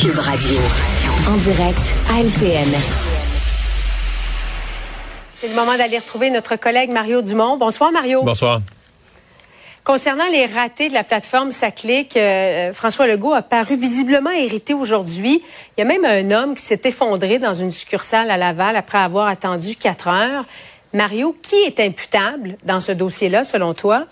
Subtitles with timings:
[0.00, 0.58] Cube Radio.
[1.28, 2.74] En direct à LCN.
[5.36, 7.58] C'est le moment d'aller retrouver notre collègue Mario Dumont.
[7.58, 8.22] Bonsoir Mario.
[8.22, 8.60] Bonsoir.
[9.84, 15.42] Concernant les ratés de la plateforme Saclic, euh, François Legault a paru visiblement irrité aujourd'hui.
[15.76, 18.98] Il y a même un homme qui s'est effondré dans une succursale à Laval après
[18.98, 20.46] avoir attendu quatre heures.
[20.94, 24.06] Mario, qui est imputable dans ce dossier-là, selon toi?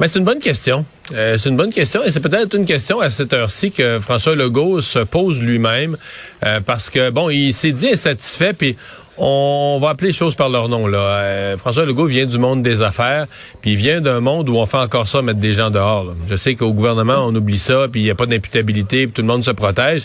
[0.00, 0.84] Ben, c'est une bonne question.
[1.12, 4.34] Euh, c'est une bonne question et c'est peut-être une question à cette heure-ci que François
[4.34, 5.96] Legault se pose lui-même
[6.44, 8.76] euh, parce que bon, il s'est dit insatisfait puis
[9.18, 10.86] on va appeler les choses par leur nom.
[10.86, 10.98] Là.
[10.98, 13.26] Euh, François Legault vient du monde des affaires,
[13.60, 16.14] puis il vient d'un monde où on fait encore ça, mettre des gens dehors.
[16.30, 19.22] Je sais qu'au gouvernement, on oublie ça, puis il n'y a pas d'imputabilité, puis tout
[19.22, 20.04] le monde se protège.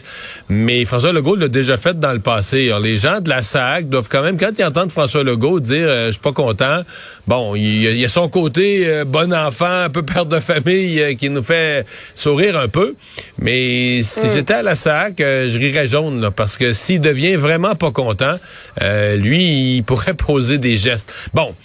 [0.49, 2.67] Mais François Legault l'a déjà fait dans le passé.
[2.67, 5.87] Alors, les gens de la SAC doivent quand même, quand ils entendent François Legault dire
[5.87, 6.81] euh, Je suis pas content»,
[7.27, 11.29] bon, il, y a son côté euh, bon enfant, un peu père de famille, qui
[11.29, 12.95] nous fait sourire un peu.
[13.39, 14.29] Mais si mm.
[14.33, 18.35] j'étais à la SAC, je rirais jaune, là, parce que s'il devient vraiment pas content...
[18.81, 21.29] Euh, lui, il pourrait poser des gestes.
[21.33, 21.55] Bon.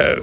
[0.00, 0.16] Euh,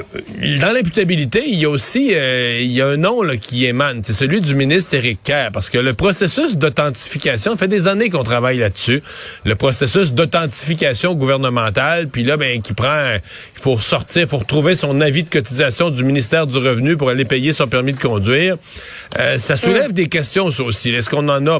[0.60, 4.02] dans l'imputabilité, il y a aussi euh, il y a un nom là, qui émane,
[4.04, 8.24] c'est celui du ministre Éric Kerr, parce que le processus d'authentification, fait des années qu'on
[8.24, 9.02] travaille là-dessus,
[9.46, 14.76] le processus d'authentification gouvernementale, puis là, ben, qui prend, il faut ressortir, il faut retrouver
[14.76, 18.58] son avis de cotisation du ministère du Revenu pour aller payer son permis de conduire.
[19.38, 20.90] ça soulève des questions, ça aussi.
[20.90, 21.60] Est-ce qu'on en a?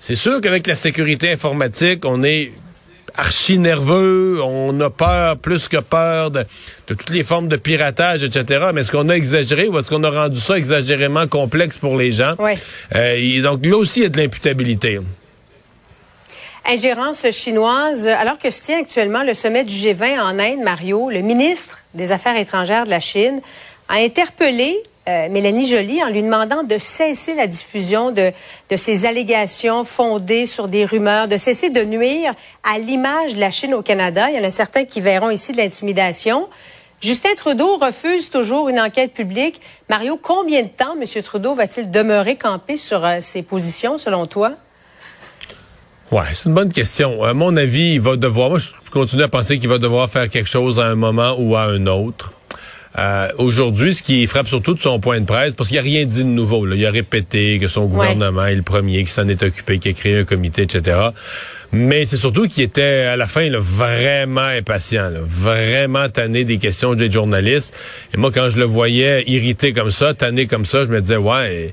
[0.00, 2.50] C'est sûr qu'avec la sécurité informatique, on est
[3.16, 6.44] archi nerveux, on a peur plus que peur de,
[6.86, 8.70] toutes les formes de piratage, etc.
[8.74, 12.12] Mais est-ce qu'on a exagéré ou est-ce qu'on a rendu ça exagérément complexe pour les
[12.12, 12.34] gens?
[12.38, 12.52] Oui.
[12.94, 15.00] Euh, donc là aussi, il y a de l'imputabilité.
[16.64, 18.06] Ingérence chinoise.
[18.06, 22.12] Alors que se tient actuellement le sommet du G20 en Inde, Mario, le ministre des
[22.12, 23.40] Affaires étrangères de la Chine
[23.88, 24.76] a interpellé
[25.08, 28.32] euh, Mélanie Joly en lui demandant de cesser la diffusion de,
[28.70, 33.50] de ces allégations fondées sur des rumeurs, de cesser de nuire à l'image de la
[33.50, 34.30] Chine au Canada.
[34.30, 36.48] Il y en a certains qui verront ici de l'intimidation.
[37.00, 39.60] Justin Trudeau refuse toujours une enquête publique.
[39.88, 41.22] Mario, combien de temps M.
[41.24, 44.52] Trudeau va-t-il demeurer campé sur euh, ses positions, selon toi?
[46.12, 47.24] Ouais, c'est une bonne question.
[47.24, 50.28] À mon avis, il va devoir, moi, je continue à penser qu'il va devoir faire
[50.30, 52.34] quelque chose à un moment ou à un autre.
[52.98, 56.04] Euh, aujourd'hui, ce qui frappe surtout de son point de presse, parce qu'il n'a rien
[56.04, 56.66] dit de nouveau.
[56.66, 56.76] Là.
[56.76, 59.92] Il a répété que son gouvernement est le premier qui s'en est occupé, qui a
[59.92, 60.98] créé un comité, etc.
[61.72, 67.10] Mais c'est surtout qu'il était à la fin vraiment impatient, vraiment tanné des questions des
[67.10, 67.74] journalistes.
[68.12, 71.16] Et moi, quand je le voyais irrité comme ça, tanné comme ça, je me disais,
[71.16, 71.72] ouais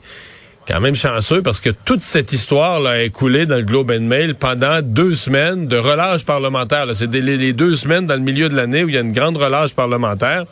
[0.70, 4.02] quand même chanceux parce que toute cette histoire là est coulée dans le Globe and
[4.02, 6.86] Mail pendant deux semaines de relâche parlementaire.
[6.94, 9.38] C'est les, deux semaines dans le milieu de l'année où il y a une grande
[9.38, 10.46] relâche parlementaire.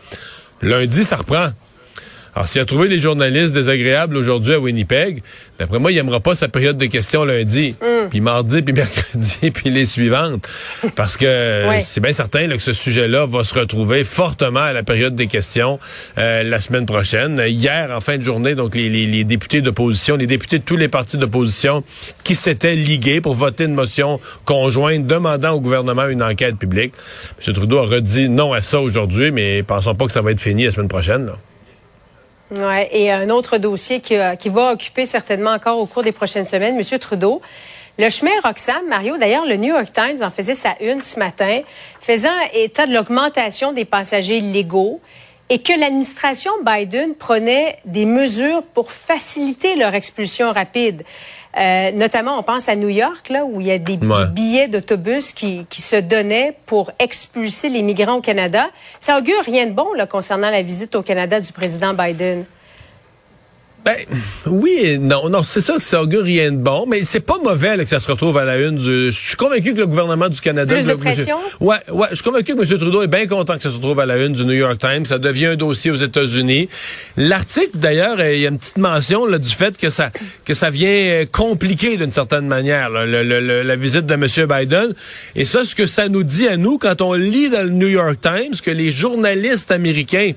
[0.61, 1.49] Lundi, ça reprend.
[2.37, 5.23] Alors, s'il a trouvé des journalistes désagréables aujourd'hui à Winnipeg,
[5.57, 8.09] d'après moi, il n'aimera pas sa période de questions lundi, mm.
[8.11, 10.47] puis mardi, puis mercredi, puis les suivantes.
[10.95, 15.15] Parce que c'est bien certain que ce sujet-là va se retrouver fortement à la période
[15.15, 15.79] des questions
[16.19, 17.41] euh, la semaine prochaine.
[17.47, 20.89] Hier, en fin de journée, donc les, les députés d'opposition, les députés de tous les
[20.89, 21.83] partis d'opposition
[22.23, 26.93] qui s'étaient ligués pour voter une motion conjointe demandant au gouvernement une enquête publique.
[27.47, 27.53] M.
[27.55, 30.65] Trudeau a redit non à ça aujourd'hui, mais pensons pas que ça va être fini
[30.65, 31.25] la semaine prochaine.
[31.25, 31.33] Là.
[32.49, 36.13] Ouais, et un autre dossier qui, euh, qui, va occuper certainement encore au cours des
[36.13, 36.99] prochaines semaines, M.
[36.99, 37.41] Trudeau.
[37.99, 41.61] Le chemin Roxham, Mario, d'ailleurs, le New York Times en faisait sa une ce matin,
[41.99, 45.01] faisant état de l'augmentation des passagers légaux
[45.49, 51.03] et que l'administration Biden prenait des mesures pour faciliter leur expulsion rapide.
[51.57, 53.97] Euh, notamment, on pense à New York, là, où il y a des
[54.33, 58.67] billets d'autobus qui, qui, se donnaient pour expulser les migrants au Canada.
[58.99, 62.45] Ça augure rien de bon là, concernant la visite au Canada du président Biden.
[63.87, 63.95] Ben,
[64.47, 65.29] oui non.
[65.29, 68.01] Non, c'est ça que ça augure rien de bon, mais c'est pas mauvais que ça
[68.01, 68.75] se retrouve à la une.
[68.75, 70.75] Du, je suis convaincu que le gouvernement du Canada...
[70.75, 71.37] Plus de pression?
[71.61, 72.79] ouais, ouais, je suis convaincu que M.
[72.79, 75.05] Trudeau est bien content que ça se retrouve à la une du New York Times.
[75.05, 76.67] Ça devient un dossier aux États-Unis.
[77.15, 80.11] L'article, d'ailleurs, il y a une petite mention là, du fait que ça,
[80.43, 84.27] que ça vient euh, compliquer d'une certaine manière la visite de M.
[84.49, 84.93] Biden.
[85.35, 87.87] Et ça, ce que ça nous dit à nous, quand on lit dans le New
[87.87, 90.33] York Times que les journalistes américains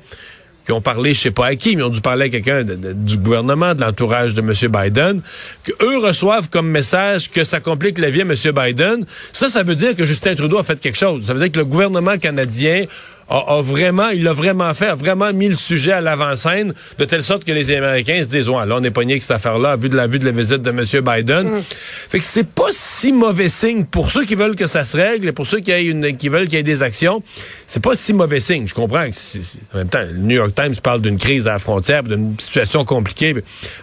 [0.70, 3.18] qui ont parlé, je sais pas à qui, mais ont dû parler à quelqu'un du
[3.18, 4.52] gouvernement, de l'entourage de M.
[4.70, 5.20] Biden,
[5.64, 8.34] que eux reçoivent comme message que ça complique la vie à M.
[8.54, 9.04] Biden.
[9.32, 11.26] Ça, ça veut dire que Justin Trudeau a fait quelque chose.
[11.26, 12.84] Ça veut dire que le gouvernement canadien
[13.30, 17.22] a, vraiment, il l'a vraiment fait, a vraiment mis le sujet à l'avant-scène, de telle
[17.22, 19.88] sorte que les Américains se disent, ouais, là, on est pogné avec cette affaire-là, vu
[19.88, 20.84] de la vue de la visite de M.
[20.84, 21.50] Biden.
[21.50, 21.62] Mm.
[22.08, 25.28] Fait que c'est pas si mauvais signe pour ceux qui veulent que ça se règle
[25.28, 27.22] et pour ceux qui, une, qui veulent qu'il y ait des actions.
[27.66, 28.66] C'est pas si mauvais signe.
[28.66, 29.38] Je comprends que,
[29.74, 32.84] en même temps, le New York Times parle d'une crise à la frontière, d'une situation
[32.84, 33.34] compliquée,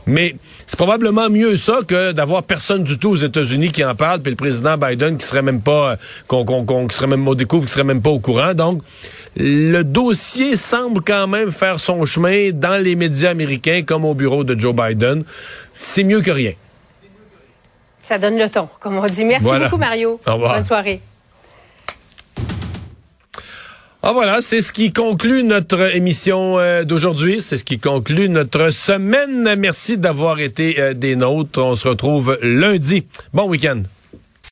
[0.06, 0.36] mais
[0.66, 4.32] c'est probablement mieux ça que d'avoir personne du tout aux États-Unis qui en parle, puis
[4.32, 5.98] le président Biden qui serait même pas,
[6.28, 8.54] qu'on, qu'on, qui serait même, au découvre, qui serait même pas au courant.
[8.54, 8.82] Donc,
[9.40, 14.44] le dossier semble quand même faire son chemin dans les médias américains comme au bureau
[14.44, 15.24] de Joe Biden.
[15.76, 16.54] C'est mieux que rien.
[18.02, 19.26] Ça donne le ton, comme on dit.
[19.26, 20.20] Merci beaucoup, Mario.
[20.26, 20.56] Au revoir.
[20.56, 21.02] Bonne soirée.
[24.02, 27.42] Ah voilà, c'est ce qui conclut notre émission euh, d'aujourd'hui.
[27.42, 29.56] C'est ce qui conclut notre semaine.
[29.58, 31.62] Merci d'avoir été euh, des nôtres.
[31.62, 33.06] On se retrouve lundi.
[33.34, 33.82] Bon week-end.